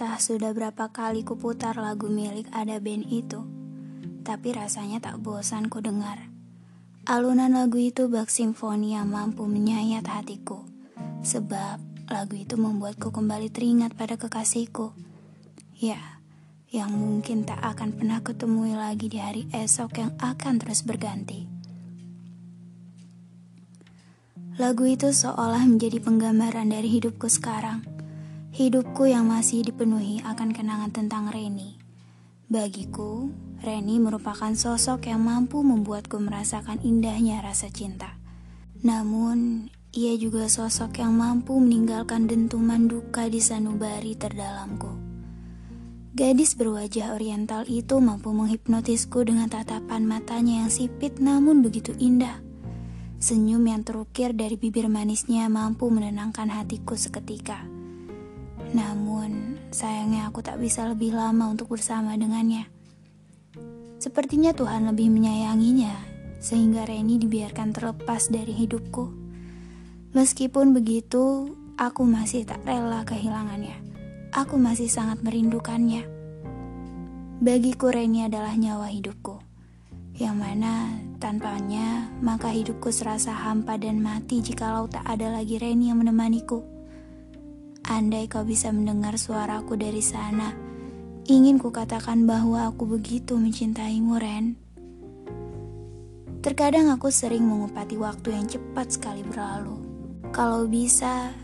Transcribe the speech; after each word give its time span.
Entah 0.00 0.16
sudah 0.16 0.56
berapa 0.56 0.88
kali 0.88 1.28
ku 1.28 1.36
putar 1.36 1.76
lagu 1.76 2.08
milik 2.08 2.48
ada 2.56 2.80
band 2.80 3.04
itu, 3.12 3.44
tapi 4.24 4.56
rasanya 4.56 4.96
tak 4.96 5.20
bosan 5.20 5.68
ku 5.68 5.84
dengar. 5.84 6.32
Alunan 7.04 7.52
lagu 7.52 7.76
itu 7.76 8.08
bak 8.08 8.32
simfoni 8.32 8.96
yang 8.96 9.12
mampu 9.12 9.44
menyayat 9.44 10.08
hatiku, 10.08 10.64
sebab 11.20 11.84
lagu 12.08 12.32
itu 12.32 12.56
membuatku 12.56 13.12
kembali 13.12 13.52
teringat 13.52 13.92
pada 13.92 14.16
kekasihku. 14.16 14.96
Ya, 15.76 16.00
yang 16.72 16.96
mungkin 16.96 17.44
tak 17.44 17.60
akan 17.60 17.92
pernah 17.92 18.24
kutemui 18.24 18.72
lagi 18.72 19.12
di 19.12 19.20
hari 19.20 19.52
esok 19.52 20.00
yang 20.00 20.16
akan 20.16 20.64
terus 20.64 20.80
berganti. 20.80 21.44
Lagu 24.56 24.88
itu 24.88 25.12
seolah 25.12 25.60
menjadi 25.68 26.00
penggambaran 26.00 26.72
dari 26.72 26.88
hidupku 26.88 27.28
sekarang 27.28 27.99
Hidupku 28.50 29.06
yang 29.06 29.30
masih 29.30 29.62
dipenuhi 29.62 30.26
akan 30.26 30.50
kenangan 30.50 30.90
tentang 30.90 31.30
Reni. 31.30 31.78
Bagiku, 32.50 33.30
Reni 33.62 34.02
merupakan 34.02 34.50
sosok 34.50 35.06
yang 35.06 35.22
mampu 35.22 35.62
membuatku 35.62 36.18
merasakan 36.18 36.82
indahnya 36.82 37.46
rasa 37.46 37.70
cinta. 37.70 38.18
Namun, 38.82 39.70
ia 39.94 40.18
juga 40.18 40.50
sosok 40.50 40.98
yang 40.98 41.14
mampu 41.14 41.62
meninggalkan 41.62 42.26
dentuman 42.26 42.90
duka 42.90 43.30
di 43.30 43.38
sanubari 43.38 44.18
terdalamku. 44.18 44.98
Gadis 46.18 46.58
berwajah 46.58 47.14
oriental 47.14 47.62
itu 47.70 48.02
mampu 48.02 48.34
menghipnotisku 48.34 49.22
dengan 49.22 49.46
tatapan 49.46 50.02
matanya 50.02 50.66
yang 50.66 50.74
sipit 50.74 51.22
namun 51.22 51.62
begitu 51.62 51.94
indah. 52.02 52.42
Senyum 53.22 53.62
yang 53.62 53.86
terukir 53.86 54.34
dari 54.34 54.58
bibir 54.58 54.90
manisnya 54.90 55.46
mampu 55.46 55.86
menenangkan 55.86 56.50
hatiku 56.50 56.98
seketika. 56.98 57.78
Namun, 58.70 59.58
sayangnya 59.74 60.30
aku 60.30 60.46
tak 60.46 60.62
bisa 60.62 60.86
lebih 60.86 61.10
lama 61.10 61.50
untuk 61.50 61.74
bersama 61.74 62.14
dengannya. 62.14 62.70
Sepertinya 63.98 64.54
Tuhan 64.54 64.86
lebih 64.86 65.10
menyayanginya, 65.10 65.92
sehingga 66.38 66.86
Reni 66.86 67.18
dibiarkan 67.18 67.74
terlepas 67.74 68.30
dari 68.30 68.54
hidupku. 68.54 69.10
Meskipun 70.14 70.70
begitu, 70.72 71.52
aku 71.74 72.06
masih 72.06 72.46
tak 72.46 72.62
rela 72.62 73.02
kehilangannya. 73.02 73.76
Aku 74.30 74.54
masih 74.54 74.86
sangat 74.86 75.20
merindukannya. 75.26 76.06
Bagiku 77.42 77.90
Reni 77.90 78.22
adalah 78.22 78.54
nyawa 78.54 78.86
hidupku, 78.86 79.42
yang 80.14 80.38
mana 80.38 80.94
tanpanya 81.18 82.06
maka 82.22 82.52
hidupku 82.54 82.94
serasa 82.94 83.34
hampa 83.34 83.74
dan 83.80 83.98
mati 83.98 84.38
jikalau 84.38 84.86
tak 84.86 85.02
ada 85.08 85.34
lagi 85.34 85.58
Reni 85.58 85.90
yang 85.90 85.98
menemaniku. 85.98 86.69
Andai 87.90 88.30
kau 88.30 88.46
bisa 88.46 88.70
mendengar 88.70 89.18
suaraku 89.18 89.74
dari 89.74 89.98
sana, 89.98 90.54
ingin 91.26 91.58
kukatakan 91.58 92.22
bahwa 92.22 92.70
aku 92.70 92.86
begitu 92.86 93.34
mencintaimu, 93.34 94.14
Ren. 94.14 94.54
Terkadang 96.38 96.86
aku 96.94 97.10
sering 97.10 97.42
mengupati 97.42 97.98
waktu 97.98 98.38
yang 98.38 98.46
cepat 98.46 98.94
sekali 98.94 99.26
berlalu. 99.26 99.74
Kalau 100.30 100.70
bisa, 100.70 101.34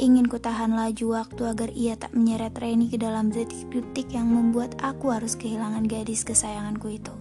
ingin 0.00 0.24
ku 0.24 0.40
tahan 0.40 0.72
laju 0.72 1.20
waktu 1.20 1.42
agar 1.44 1.68
ia 1.76 2.00
tak 2.00 2.16
menyeret 2.16 2.56
Reni 2.56 2.88
ke 2.88 2.96
dalam 2.96 3.28
detik-detik 3.28 4.16
yang 4.16 4.32
membuat 4.32 4.80
aku 4.80 5.12
harus 5.12 5.36
kehilangan 5.36 5.84
gadis 5.84 6.24
kesayanganku 6.24 6.96
itu. 6.96 7.12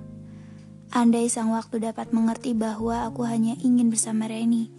Andai 0.96 1.28
sang 1.28 1.52
waktu 1.52 1.84
dapat 1.84 2.16
mengerti 2.16 2.56
bahwa 2.56 3.04
aku 3.04 3.28
hanya 3.28 3.60
ingin 3.60 3.92
bersama 3.92 4.32
Reni 4.32 4.72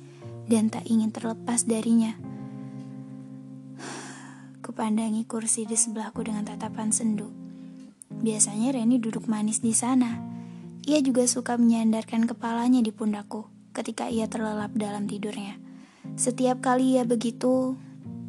dan 0.49 0.73
tak 0.73 0.89
ingin 0.89 1.13
terlepas 1.13 1.69
darinya 1.69 2.30
Kupandangi 4.81 5.29
kursi 5.29 5.69
di 5.69 5.77
sebelahku 5.77 6.25
dengan 6.25 6.41
tatapan 6.41 6.89
sendu. 6.89 7.29
Biasanya 8.09 8.73
Reni 8.73 8.97
duduk 8.97 9.29
manis 9.29 9.61
di 9.61 9.77
sana. 9.77 10.25
Ia 10.89 11.05
juga 11.05 11.29
suka 11.29 11.61
menyandarkan 11.61 12.25
kepalanya 12.25 12.81
di 12.81 12.89
pundakku 12.89 13.45
ketika 13.77 14.09
ia 14.09 14.25
terlelap 14.25 14.73
dalam 14.73 15.05
tidurnya. 15.05 15.61
Setiap 16.17 16.65
kali 16.65 16.97
ia 16.97 17.05
begitu, 17.05 17.77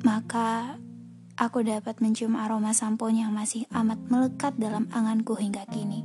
maka 0.03 0.75
aku 1.39 1.63
dapat 1.63 2.03
mencium 2.03 2.35
aroma 2.35 2.75
sampo 2.75 3.07
yang 3.07 3.31
masih 3.31 3.63
amat 3.71 4.03
melekat 4.11 4.51
dalam 4.59 4.91
anganku 4.91 5.39
hingga 5.39 5.63
kini. 5.71 6.03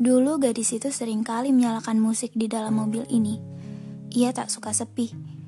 Dulu 0.00 0.40
gadis 0.40 0.72
itu 0.72 0.88
sering 0.88 1.20
kali 1.20 1.52
menyalakan 1.52 2.00
musik 2.00 2.32
di 2.32 2.48
dalam 2.48 2.80
mobil 2.80 3.04
ini. 3.12 3.36
Ia 4.16 4.32
tak 4.32 4.48
suka 4.48 4.72
sepi 4.72 5.41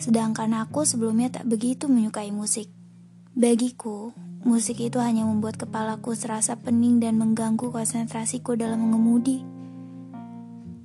Sedangkan 0.00 0.56
aku 0.56 0.88
sebelumnya 0.88 1.28
tak 1.28 1.44
begitu 1.44 1.84
menyukai 1.84 2.32
musik. 2.32 2.72
Bagiku, 3.36 4.16
musik 4.40 4.80
itu 4.80 4.96
hanya 4.96 5.28
membuat 5.28 5.60
kepalaku 5.60 6.16
serasa 6.16 6.56
pening 6.56 7.04
dan 7.04 7.20
mengganggu 7.20 7.68
konsentrasiku 7.68 8.56
dalam 8.56 8.80
mengemudi. 8.80 9.44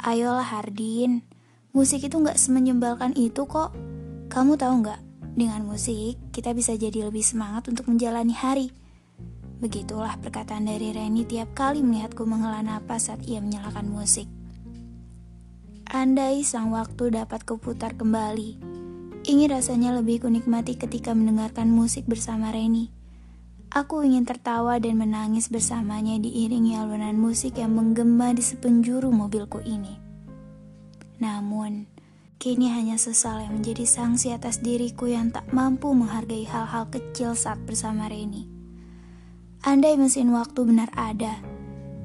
Ayolah 0.03 0.43
Hardin, 0.43 1.23
musik 1.71 2.03
itu 2.03 2.19
gak 2.19 2.35
semenyebalkan 2.35 3.15
itu 3.15 3.47
kok. 3.47 3.71
Kamu 4.27 4.59
tahu 4.59 4.83
gak, 4.83 4.99
dengan 5.31 5.63
musik 5.63 6.19
kita 6.35 6.51
bisa 6.51 6.75
jadi 6.75 7.07
lebih 7.07 7.23
semangat 7.23 7.71
untuk 7.71 7.87
menjalani 7.87 8.35
hari. 8.35 8.67
Begitulah 9.63 10.19
perkataan 10.19 10.67
dari 10.67 10.91
Reni 10.91 11.23
tiap 11.23 11.55
kali 11.55 11.79
melihatku 11.79 12.27
menghela 12.27 12.59
napas 12.59 13.07
saat 13.07 13.23
ia 13.23 13.39
menyalakan 13.39 13.87
musik. 13.87 14.27
Andai 15.87 16.43
sang 16.43 16.75
waktu 16.75 17.15
dapat 17.15 17.47
kuputar 17.47 17.95
kembali, 17.95 18.74
Ingin 19.25 19.57
rasanya 19.57 19.89
lebih 19.97 20.21
kunikmati 20.21 20.77
ketika 20.77 21.09
mendengarkan 21.17 21.73
musik 21.73 22.05
bersama 22.05 22.53
Reni. 22.53 22.93
Aku 23.73 24.05
ingin 24.05 24.21
tertawa 24.21 24.77
dan 24.77 25.01
menangis 25.01 25.49
bersamanya 25.49 26.21
diiringi 26.21 26.77
alunan 26.77 27.17
musik 27.17 27.57
yang 27.57 27.73
menggema 27.73 28.37
di 28.37 28.45
sepenjuru 28.45 29.09
mobilku 29.09 29.65
ini. 29.65 29.97
Namun, 31.17 31.89
kini 32.37 32.69
hanya 32.69 33.01
sesal 33.01 33.41
yang 33.41 33.57
menjadi 33.57 33.89
sanksi 33.89 34.29
atas 34.29 34.61
diriku 34.61 35.09
yang 35.09 35.33
tak 35.33 35.49
mampu 35.49 35.89
menghargai 35.97 36.45
hal-hal 36.45 36.85
kecil 36.93 37.33
saat 37.33 37.57
bersama 37.65 38.05
Reni. 38.05 38.45
Andai 39.65 39.97
mesin 39.97 40.29
waktu 40.37 40.69
benar 40.69 40.93
ada, 40.93 41.41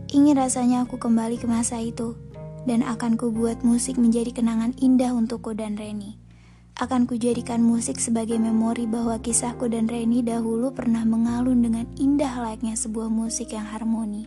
ingin 0.09 0.41
rasanya 0.41 0.89
aku 0.89 0.97
kembali 0.97 1.37
ke 1.37 1.45
masa 1.45 1.85
itu 1.85 2.17
dan 2.65 2.81
akan 2.81 3.21
kubuat 3.21 3.61
musik 3.61 4.01
menjadi 4.01 4.33
kenangan 4.33 4.73
indah 4.81 5.13
untukku 5.13 5.53
dan 5.53 5.77
Reni 5.77 6.20
akan 6.81 7.05
kujadikan 7.05 7.61
musik 7.61 8.01
sebagai 8.01 8.41
memori 8.41 8.89
bahwa 8.89 9.21
kisahku 9.21 9.69
dan 9.69 9.85
Reni 9.85 10.25
dahulu 10.25 10.73
pernah 10.73 11.05
mengalun 11.05 11.61
dengan 11.61 11.85
indah 12.01 12.41
layaknya 12.41 12.73
sebuah 12.73 13.13
musik 13.13 13.53
yang 13.53 13.69
harmoni. 13.69 14.25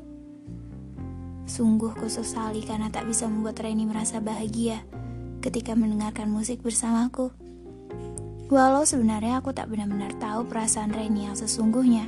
Sungguh 1.49 1.97
kusesali 1.97 2.61
karena 2.61 2.93
tak 2.93 3.09
bisa 3.09 3.25
membuat 3.25 3.57
Reni 3.57 3.89
merasa 3.89 4.21
bahagia 4.21 4.85
ketika 5.41 5.73
mendengarkan 5.73 6.29
musik 6.29 6.61
bersamaku. 6.61 7.33
Walau 8.53 8.85
sebenarnya 8.85 9.41
aku 9.41 9.49
tak 9.49 9.73
benar-benar 9.73 10.13
tahu 10.21 10.45
perasaan 10.45 10.93
Reni 10.93 11.25
yang 11.25 11.33
sesungguhnya, 11.33 12.05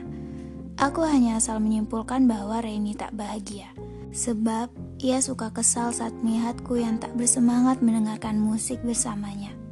aku 0.78 1.10
hanya 1.10 1.42
asal 1.42 1.58
menyimpulkan 1.58 2.30
bahwa 2.30 2.62
Reni 2.62 2.94
tak 2.94 3.18
bahagia. 3.18 3.74
Sebab 4.14 4.70
ia 5.02 5.18
suka 5.26 5.50
kesal 5.50 5.90
saat 5.90 6.14
melihatku 6.22 6.78
yang 6.78 7.02
tak 7.02 7.18
bersemangat 7.18 7.82
mendengarkan 7.82 8.38
musik 8.38 8.78
bersamanya. 8.86 9.65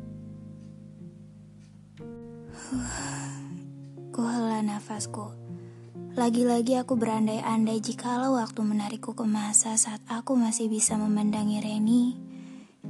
Kuhela 4.13 4.61
nafasku. 4.65 5.33
Lagi-lagi 6.13 6.77
aku 6.77 6.93
berandai-andai 6.93 7.81
jikalau 7.81 8.37
waktu 8.37 8.61
menarikku 8.61 9.17
ke 9.17 9.25
masa 9.25 9.73
saat 9.77 10.01
aku 10.05 10.37
masih 10.37 10.69
bisa 10.69 10.93
memandangi 10.93 11.57
Reni. 11.61 12.17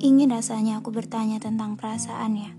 Ingin 0.03 0.35
rasanya 0.35 0.83
aku 0.83 0.91
bertanya 0.91 1.39
tentang 1.39 1.79
perasaannya. 1.79 2.51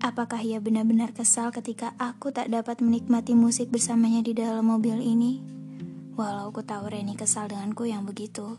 Apakah 0.00 0.40
ia 0.44 0.60
benar-benar 0.60 1.16
kesal 1.16 1.52
ketika 1.52 1.96
aku 1.96 2.32
tak 2.32 2.52
dapat 2.52 2.84
menikmati 2.84 3.32
musik 3.32 3.72
bersamanya 3.72 4.20
di 4.20 4.36
dalam 4.36 4.68
mobil 4.68 5.00
ini? 5.00 5.40
Walau 6.16 6.52
aku 6.52 6.64
tahu 6.64 6.92
Reni 6.92 7.16
kesal 7.16 7.48
denganku 7.48 7.88
yang 7.88 8.04
begitu, 8.04 8.56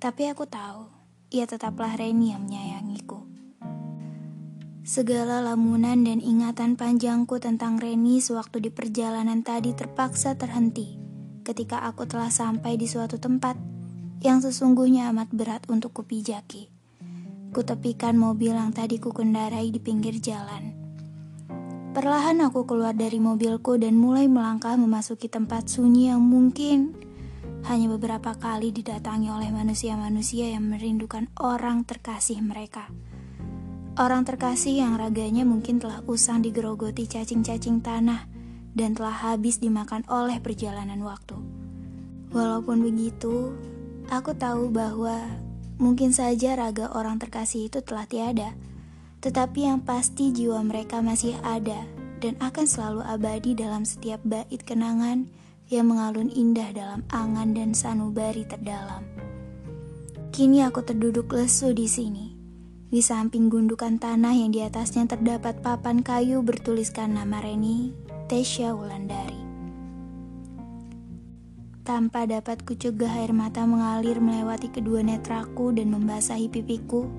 tapi 0.00 0.28
aku 0.28 0.48
tahu 0.48 0.88
ia 1.32 1.48
tetaplah 1.48 1.96
Reni 1.96 2.32
yang 2.32 2.44
menyayangiku. 2.44 3.23
Segala 4.84 5.40
lamunan 5.40 6.04
dan 6.04 6.20
ingatan 6.20 6.76
panjangku 6.76 7.40
tentang 7.40 7.80
Reni 7.80 8.20
sewaktu 8.20 8.68
di 8.68 8.68
perjalanan 8.68 9.40
tadi 9.40 9.72
terpaksa 9.72 10.36
terhenti 10.36 11.00
ketika 11.40 11.88
aku 11.88 12.04
telah 12.04 12.28
sampai 12.28 12.76
di 12.76 12.84
suatu 12.84 13.16
tempat 13.16 13.56
yang 14.20 14.44
sesungguhnya 14.44 15.08
amat 15.08 15.32
berat 15.32 15.64
untuk 15.72 15.96
kupijaki. 15.96 16.68
Kutepikan 17.56 18.20
mobil 18.20 18.52
yang 18.52 18.76
tadi 18.76 19.00
ku 19.00 19.08
kendarai 19.08 19.72
di 19.72 19.80
pinggir 19.80 20.20
jalan. 20.20 20.76
Perlahan 21.96 22.44
aku 22.44 22.68
keluar 22.68 22.92
dari 22.92 23.16
mobilku 23.16 23.80
dan 23.80 23.96
mulai 23.96 24.28
melangkah 24.28 24.76
memasuki 24.76 25.32
tempat 25.32 25.64
sunyi 25.64 26.12
yang 26.12 26.20
mungkin 26.20 26.92
hanya 27.64 27.88
beberapa 27.88 28.36
kali 28.36 28.68
didatangi 28.68 29.32
oleh 29.32 29.48
manusia-manusia 29.48 30.52
yang 30.52 30.68
merindukan 30.68 31.32
orang 31.40 31.88
terkasih 31.88 32.44
mereka. 32.44 32.92
Orang 33.94 34.26
terkasih 34.26 34.82
yang 34.82 34.98
raganya 34.98 35.46
mungkin 35.46 35.78
telah 35.78 36.02
usang 36.10 36.42
digerogoti 36.42 37.06
cacing-cacing 37.06 37.78
tanah 37.78 38.26
dan 38.74 38.90
telah 38.90 39.14
habis 39.14 39.62
dimakan 39.62 40.02
oleh 40.10 40.42
perjalanan 40.42 40.98
waktu. 41.06 41.38
Walaupun 42.34 42.82
begitu, 42.82 43.54
aku 44.10 44.34
tahu 44.34 44.74
bahwa 44.74 45.38
mungkin 45.78 46.10
saja 46.10 46.58
raga 46.58 46.90
orang 46.90 47.22
terkasih 47.22 47.70
itu 47.70 47.86
telah 47.86 48.02
tiada, 48.10 48.58
tetapi 49.22 49.70
yang 49.70 49.78
pasti 49.86 50.34
jiwa 50.34 50.58
mereka 50.66 50.98
masih 50.98 51.38
ada 51.46 51.86
dan 52.18 52.34
akan 52.42 52.66
selalu 52.66 53.06
abadi 53.06 53.54
dalam 53.54 53.86
setiap 53.86 54.18
bait 54.26 54.58
kenangan 54.66 55.30
yang 55.70 55.86
mengalun 55.86 56.34
indah 56.34 56.74
dalam 56.74 57.06
angan 57.14 57.54
dan 57.54 57.70
sanubari 57.78 58.42
terdalam. 58.42 59.06
Kini 60.34 60.66
aku 60.66 60.82
terduduk 60.82 61.30
lesu 61.30 61.70
di 61.70 61.86
sini, 61.86 62.33
di 62.94 63.02
samping 63.02 63.50
gundukan 63.50 63.98
tanah 63.98 64.38
yang 64.38 64.54
di 64.54 64.62
atasnya 64.62 65.10
terdapat 65.10 65.58
papan 65.58 66.06
kayu 66.06 66.46
bertuliskan 66.46 67.18
nama 67.18 67.42
Reni 67.42 67.90
Tesya 68.30 68.70
Wulandari. 68.70 69.42
Tanpa 71.82 72.22
dapat 72.22 72.62
kucegah 72.62 73.10
air 73.18 73.34
mata 73.34 73.66
mengalir 73.66 74.22
melewati 74.22 74.70
kedua 74.70 75.02
netraku 75.02 75.74
dan 75.74 75.90
membasahi 75.90 76.46
pipiku, 76.46 77.10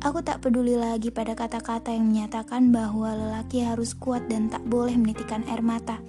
aku 0.00 0.24
tak 0.24 0.40
peduli 0.40 0.80
lagi 0.80 1.12
pada 1.12 1.36
kata-kata 1.36 1.92
yang 1.92 2.08
menyatakan 2.08 2.72
bahwa 2.72 3.12
lelaki 3.12 3.68
harus 3.68 3.92
kuat 3.92 4.32
dan 4.32 4.48
tak 4.48 4.64
boleh 4.64 4.96
menitikan 4.96 5.44
air 5.44 5.60
mata. 5.60 6.00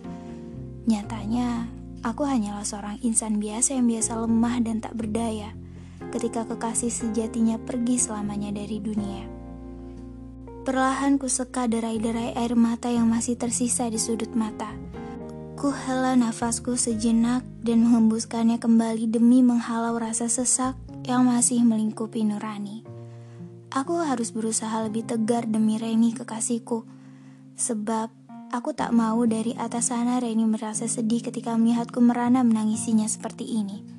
Nyatanya, 0.88 1.68
aku 2.08 2.24
hanyalah 2.24 2.64
seorang 2.64 3.04
insan 3.04 3.44
biasa 3.44 3.76
yang 3.76 3.92
biasa 3.92 4.16
lemah 4.16 4.64
dan 4.64 4.80
tak 4.80 4.96
berdaya 4.96 5.52
ketika 6.14 6.46
kekasih 6.46 6.94
sejatinya 6.94 7.58
pergi 7.58 7.98
selamanya 7.98 8.54
dari 8.54 8.78
dunia. 8.78 9.26
Perlahan 10.64 11.18
ku 11.18 11.26
seka 11.26 11.66
derai-derai 11.66 12.38
air 12.38 12.54
mata 12.54 12.88
yang 12.88 13.10
masih 13.10 13.36
tersisa 13.36 13.90
di 13.90 13.98
sudut 13.98 14.32
mata. 14.38 14.72
Ku 15.60 15.74
hela 15.74 16.14
nafasku 16.16 16.78
sejenak 16.78 17.42
dan 17.66 17.84
menghembuskannya 17.84 18.62
kembali 18.62 19.10
demi 19.10 19.42
menghalau 19.42 19.98
rasa 19.98 20.30
sesak 20.30 20.78
yang 21.04 21.28
masih 21.28 21.66
melingkupi 21.68 22.24
Nurani. 22.24 22.86
Aku 23.74 24.00
harus 24.06 24.32
berusaha 24.32 24.86
lebih 24.86 25.04
tegar 25.04 25.50
demi 25.50 25.82
Reni 25.82 26.14
kekasihku, 26.14 26.86
sebab 27.60 28.14
aku 28.54 28.72
tak 28.72 28.94
mau 28.94 29.20
dari 29.26 29.58
atas 29.60 29.92
sana 29.92 30.22
Reni 30.22 30.46
merasa 30.46 30.86
sedih 30.88 31.26
ketika 31.26 31.58
melihatku 31.60 32.00
merana 32.00 32.46
menangisinya 32.46 33.10
seperti 33.10 33.50
ini. 33.50 33.93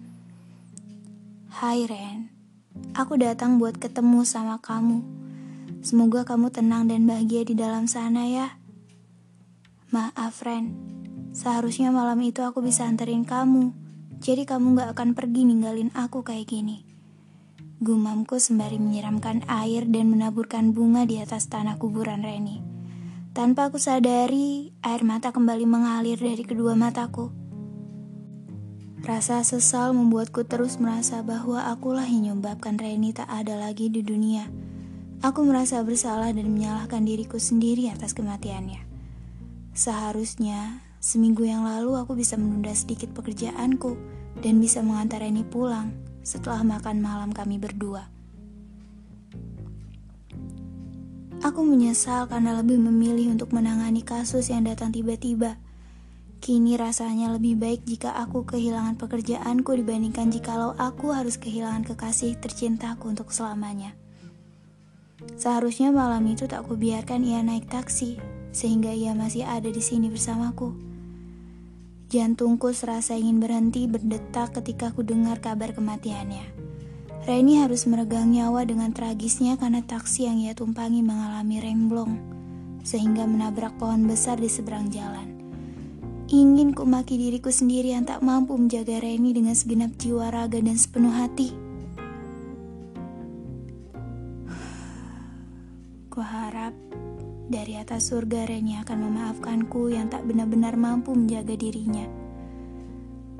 Hai 1.54 1.86
Ren, 1.86 2.34
aku 2.98 3.14
datang 3.14 3.62
buat 3.62 3.78
ketemu 3.78 4.26
sama 4.26 4.58
kamu. 4.58 5.06
Semoga 5.86 6.26
kamu 6.26 6.50
tenang 6.50 6.90
dan 6.90 7.06
bahagia 7.06 7.46
di 7.46 7.54
dalam 7.54 7.86
sana 7.86 8.26
ya. 8.26 8.58
Maaf 9.94 10.42
Ren, 10.42 10.74
seharusnya 11.30 11.94
malam 11.94 12.18
itu 12.26 12.42
aku 12.42 12.58
bisa 12.58 12.90
anterin 12.90 13.22
kamu. 13.22 13.70
Jadi 14.18 14.50
kamu 14.50 14.82
gak 14.82 14.98
akan 14.98 15.14
pergi 15.14 15.46
ninggalin 15.46 15.94
aku 15.94 16.26
kayak 16.26 16.50
gini. 16.50 16.82
Gumamku 17.78 18.42
sembari 18.42 18.82
menyiramkan 18.82 19.46
air 19.46 19.86
dan 19.86 20.10
menaburkan 20.10 20.74
bunga 20.74 21.06
di 21.06 21.22
atas 21.22 21.46
tanah 21.46 21.78
kuburan 21.78 22.26
Reni. 22.26 22.66
Tanpa 23.30 23.70
aku 23.70 23.78
sadari, 23.78 24.74
air 24.82 25.06
mata 25.06 25.30
kembali 25.30 25.70
mengalir 25.70 26.18
dari 26.18 26.42
kedua 26.42 26.74
mataku. 26.74 27.43
Rasa 29.04 29.44
sesal 29.44 29.92
membuatku 29.92 30.48
terus 30.48 30.80
merasa 30.80 31.20
bahwa 31.20 31.60
akulah 31.68 32.08
yang 32.08 32.40
menyebabkan 32.40 32.80
Reni 32.80 33.12
tak 33.12 33.28
ada 33.28 33.52
lagi 33.52 33.92
di 33.92 34.00
dunia. 34.00 34.48
Aku 35.20 35.44
merasa 35.44 35.84
bersalah 35.84 36.32
dan 36.32 36.48
menyalahkan 36.48 37.04
diriku 37.04 37.36
sendiri 37.36 37.92
atas 37.92 38.16
kematiannya. 38.16 38.80
Seharusnya, 39.76 40.80
seminggu 41.04 41.44
yang 41.44 41.68
lalu 41.68 42.00
aku 42.00 42.16
bisa 42.16 42.40
menunda 42.40 42.72
sedikit 42.72 43.12
pekerjaanku 43.12 43.92
dan 44.40 44.56
bisa 44.56 44.80
mengantar 44.80 45.20
Reni 45.20 45.44
pulang 45.44 45.92
setelah 46.24 46.64
makan 46.64 47.04
malam 47.04 47.28
kami 47.28 47.60
berdua. 47.60 48.08
Aku 51.44 51.60
menyesal 51.60 52.24
karena 52.24 52.56
lebih 52.56 52.80
memilih 52.80 53.36
untuk 53.36 53.52
menangani 53.52 54.00
kasus 54.00 54.48
yang 54.48 54.64
datang 54.64 54.96
tiba-tiba 54.96 55.60
Kini 56.44 56.76
rasanya 56.76 57.32
lebih 57.32 57.56
baik 57.56 57.88
jika 57.88 58.20
aku 58.20 58.44
kehilangan 58.44 59.00
pekerjaanku 59.00 59.80
dibandingkan 59.80 60.28
jikalau 60.28 60.76
aku 60.76 61.16
harus 61.16 61.40
kehilangan 61.40 61.88
kekasih 61.88 62.36
tercintaku 62.36 63.08
untuk 63.08 63.32
selamanya. 63.32 63.96
Seharusnya 65.40 65.88
malam 65.88 66.20
itu 66.28 66.44
tak 66.44 66.68
kubiarkan 66.68 67.24
ia 67.24 67.40
naik 67.40 67.72
taksi, 67.72 68.20
sehingga 68.52 68.92
ia 68.92 69.16
masih 69.16 69.48
ada 69.48 69.72
di 69.72 69.80
sini 69.80 70.12
bersamaku. 70.12 70.76
Jantungku 72.12 72.76
serasa 72.76 73.16
ingin 73.16 73.40
berhenti 73.40 73.88
berdetak 73.88 74.52
ketika 74.60 74.92
ku 74.92 75.00
dengar 75.00 75.40
kabar 75.40 75.72
kematiannya. 75.72 76.44
Reni 77.24 77.64
harus 77.64 77.88
meregang 77.88 78.28
nyawa 78.28 78.68
dengan 78.68 78.92
tragisnya 78.92 79.56
karena 79.56 79.80
taksi 79.80 80.28
yang 80.28 80.44
ia 80.44 80.52
tumpangi 80.52 81.00
mengalami 81.00 81.64
remblong, 81.64 82.20
sehingga 82.84 83.24
menabrak 83.24 83.80
pohon 83.80 84.04
besar 84.04 84.36
di 84.36 84.52
seberang 84.52 84.92
jalan. 84.92 85.33
Ingin 86.24 86.72
ku 86.72 86.88
maki 86.88 87.20
diriku 87.20 87.52
sendiri 87.52 87.92
yang 87.92 88.08
tak 88.08 88.24
mampu 88.24 88.56
menjaga 88.56 88.96
Reni 88.96 89.36
dengan 89.36 89.52
segenap 89.52 89.92
jiwa 90.00 90.32
raga 90.32 90.56
dan 90.56 90.72
sepenuh 90.72 91.12
hati. 91.12 91.52
Ku 96.08 96.20
harap 96.24 96.72
dari 97.52 97.76
atas 97.76 98.08
surga 98.08 98.48
Reni 98.48 98.80
akan 98.80 98.98
memaafkanku 99.04 99.92
yang 99.92 100.08
tak 100.08 100.24
benar-benar 100.24 100.80
mampu 100.80 101.12
menjaga 101.12 101.60
dirinya. 101.60 102.08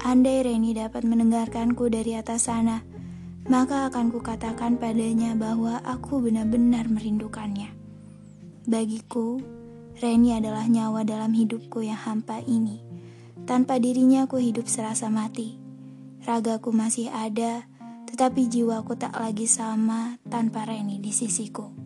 Andai 0.05 0.45
Reni 0.45 0.77
dapat 0.77 1.09
mendengarkanku 1.09 1.89
dari 1.89 2.21
atas 2.21 2.53
sana, 2.53 2.85
maka 3.49 3.89
akan 3.89 4.13
kukatakan 4.13 4.77
padanya 4.77 5.33
bahwa 5.33 5.81
aku 5.81 6.21
benar-benar 6.21 6.93
merindukannya. 6.93 7.73
Bagiku, 8.69 9.41
Reni 9.95 10.35
adalah 10.35 10.67
nyawa 10.67 11.07
dalam 11.07 11.31
hidupku 11.31 11.87
yang 11.87 11.99
hampa 11.99 12.43
ini. 12.43 12.83
Tanpa 13.47 13.79
dirinya 13.79 14.27
aku 14.27 14.43
hidup 14.43 14.67
serasa 14.67 15.07
mati. 15.07 15.55
Ragaku 16.27 16.75
masih 16.75 17.13
ada, 17.15 17.69
tetapi 18.11 18.51
jiwaku 18.51 18.99
tak 18.99 19.15
lagi 19.15 19.47
sama 19.47 20.19
tanpa 20.27 20.67
Reni 20.67 20.99
di 20.99 21.15
sisiku. 21.15 21.84